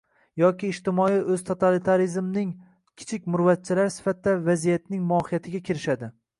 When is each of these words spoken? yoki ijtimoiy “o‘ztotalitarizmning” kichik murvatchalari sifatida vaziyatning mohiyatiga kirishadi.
yoki 0.41 0.69
ijtimoiy 0.75 1.17
“o‘ztotalitarizmning” 1.35 2.55
kichik 3.03 3.29
murvatchalari 3.35 3.95
sifatida 3.99 4.37
vaziyatning 4.51 5.09
mohiyatiga 5.15 5.67
kirishadi. 5.71 6.15